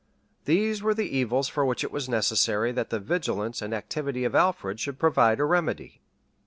[0.45, 4.33] These were the evils for which it was necessary that the vigilance and activity of
[4.33, 6.01] Alfred should provide a remedy.